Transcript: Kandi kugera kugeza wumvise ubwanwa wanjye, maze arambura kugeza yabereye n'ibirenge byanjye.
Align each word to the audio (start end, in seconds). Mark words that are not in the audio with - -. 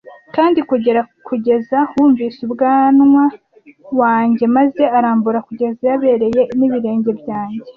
Kandi 0.35 0.59
kugera 0.69 1.01
kugeza 1.27 1.77
wumvise 1.95 2.39
ubwanwa 2.47 3.23
wanjye, 3.99 4.43
maze 4.55 4.83
arambura 4.97 5.39
kugeza 5.47 5.81
yabereye 5.91 6.41
n'ibirenge 6.57 7.11
byanjye. 7.21 7.67